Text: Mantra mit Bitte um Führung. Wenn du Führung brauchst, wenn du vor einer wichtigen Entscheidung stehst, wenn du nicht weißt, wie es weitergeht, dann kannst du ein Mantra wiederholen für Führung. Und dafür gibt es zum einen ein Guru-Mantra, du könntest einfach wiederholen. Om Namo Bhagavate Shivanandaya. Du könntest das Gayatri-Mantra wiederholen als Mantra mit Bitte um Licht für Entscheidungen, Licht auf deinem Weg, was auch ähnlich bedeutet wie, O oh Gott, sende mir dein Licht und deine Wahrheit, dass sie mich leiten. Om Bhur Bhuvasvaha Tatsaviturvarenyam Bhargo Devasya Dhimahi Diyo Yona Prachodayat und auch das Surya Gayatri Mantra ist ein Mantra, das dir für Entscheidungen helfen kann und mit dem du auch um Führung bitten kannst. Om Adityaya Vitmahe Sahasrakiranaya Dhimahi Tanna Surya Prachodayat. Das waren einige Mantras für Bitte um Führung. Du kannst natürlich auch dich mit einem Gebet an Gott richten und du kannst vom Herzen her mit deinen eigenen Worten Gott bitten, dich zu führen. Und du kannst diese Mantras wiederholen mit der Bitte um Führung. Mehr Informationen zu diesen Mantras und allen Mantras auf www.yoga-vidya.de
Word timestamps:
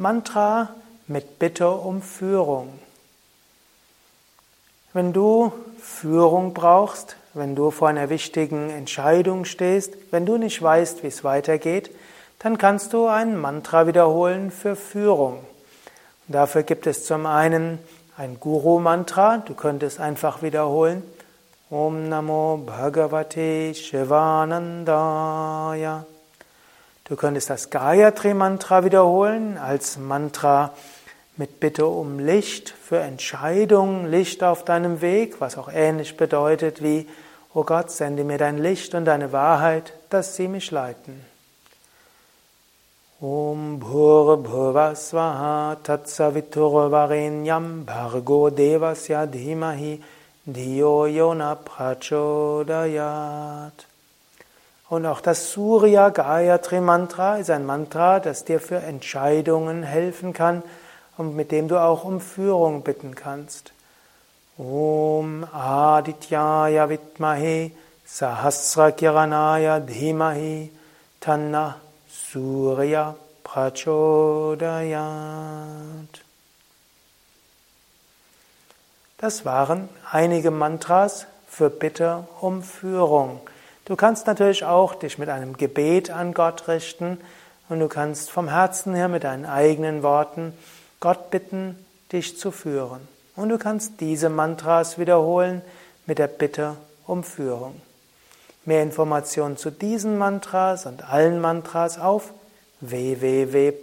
Mantra 0.00 0.68
mit 1.08 1.38
Bitte 1.38 1.68
um 1.70 2.00
Führung. 2.00 2.72
Wenn 4.94 5.12
du 5.12 5.52
Führung 5.78 6.54
brauchst, 6.54 7.16
wenn 7.34 7.54
du 7.54 7.70
vor 7.70 7.88
einer 7.90 8.08
wichtigen 8.08 8.70
Entscheidung 8.70 9.44
stehst, 9.44 9.92
wenn 10.10 10.24
du 10.24 10.38
nicht 10.38 10.62
weißt, 10.62 11.02
wie 11.02 11.08
es 11.08 11.22
weitergeht, 11.22 11.90
dann 12.38 12.56
kannst 12.56 12.94
du 12.94 13.08
ein 13.08 13.36
Mantra 13.38 13.86
wiederholen 13.86 14.50
für 14.50 14.74
Führung. 14.74 15.34
Und 16.26 16.32
dafür 16.34 16.62
gibt 16.62 16.86
es 16.86 17.04
zum 17.04 17.26
einen 17.26 17.78
ein 18.16 18.40
Guru-Mantra, 18.40 19.42
du 19.44 19.52
könntest 19.52 20.00
einfach 20.00 20.40
wiederholen. 20.40 21.02
Om 21.68 22.08
Namo 22.08 22.56
Bhagavate 22.64 23.74
Shivanandaya. 23.74 26.06
Du 27.10 27.16
könntest 27.16 27.50
das 27.50 27.68
Gayatri-Mantra 27.70 28.84
wiederholen 28.84 29.58
als 29.58 29.98
Mantra 29.98 30.70
mit 31.36 31.58
Bitte 31.60 31.84
um 31.84 32.20
Licht 32.20 32.68
für 32.68 33.00
Entscheidungen, 33.00 34.08
Licht 34.08 34.44
auf 34.44 34.64
deinem 34.64 35.00
Weg, 35.00 35.40
was 35.40 35.58
auch 35.58 35.68
ähnlich 35.72 36.16
bedeutet 36.16 36.80
wie, 36.84 37.08
O 37.52 37.62
oh 37.62 37.64
Gott, 37.64 37.90
sende 37.90 38.22
mir 38.22 38.38
dein 38.38 38.58
Licht 38.58 38.94
und 38.94 39.06
deine 39.06 39.32
Wahrheit, 39.32 39.92
dass 40.08 40.36
sie 40.36 40.46
mich 40.46 40.70
leiten. 40.70 41.20
Om 43.20 43.80
Bhur 43.80 44.36
Bhuvasvaha 44.44 45.78
Tatsaviturvarenyam 45.82 47.86
Bhargo 47.86 48.50
Devasya 48.50 49.26
Dhimahi 49.26 50.00
Diyo 50.46 51.06
Yona 51.06 51.56
Prachodayat 51.56 53.84
und 54.90 55.06
auch 55.06 55.20
das 55.22 55.52
Surya 55.52 56.08
Gayatri 56.10 56.80
Mantra 56.80 57.36
ist 57.36 57.48
ein 57.50 57.64
Mantra, 57.64 58.18
das 58.18 58.44
dir 58.44 58.58
für 58.58 58.74
Entscheidungen 58.78 59.84
helfen 59.84 60.32
kann 60.32 60.64
und 61.16 61.36
mit 61.36 61.52
dem 61.52 61.68
du 61.68 61.78
auch 61.80 62.02
um 62.02 62.20
Führung 62.20 62.82
bitten 62.82 63.14
kannst. 63.14 63.72
Om 64.58 65.46
Adityaya 65.54 66.88
Vitmahe 66.88 67.70
Sahasrakiranaya 68.04 69.78
Dhimahi 69.78 70.72
Tanna 71.20 71.76
Surya 72.10 73.14
Prachodayat. 73.44 76.08
Das 79.18 79.44
waren 79.44 79.88
einige 80.10 80.50
Mantras 80.50 81.26
für 81.48 81.70
Bitte 81.70 82.26
um 82.40 82.64
Führung. 82.64 83.40
Du 83.86 83.96
kannst 83.96 84.26
natürlich 84.26 84.64
auch 84.64 84.94
dich 84.94 85.18
mit 85.18 85.28
einem 85.28 85.56
Gebet 85.56 86.10
an 86.10 86.34
Gott 86.34 86.68
richten 86.68 87.18
und 87.68 87.80
du 87.80 87.88
kannst 87.88 88.30
vom 88.30 88.48
Herzen 88.48 88.94
her 88.94 89.08
mit 89.08 89.24
deinen 89.24 89.46
eigenen 89.46 90.02
Worten 90.02 90.52
Gott 91.00 91.30
bitten, 91.30 91.82
dich 92.12 92.38
zu 92.38 92.50
führen. 92.50 93.00
Und 93.36 93.48
du 93.48 93.58
kannst 93.58 94.00
diese 94.00 94.28
Mantras 94.28 94.98
wiederholen 94.98 95.62
mit 96.06 96.18
der 96.18 96.26
Bitte 96.28 96.76
um 97.06 97.24
Führung. 97.24 97.80
Mehr 98.64 98.82
Informationen 98.82 99.56
zu 99.56 99.70
diesen 99.70 100.18
Mantras 100.18 100.84
und 100.84 101.08
allen 101.08 101.40
Mantras 101.40 101.98
auf 101.98 102.32
www.yoga-vidya.de 102.80 103.80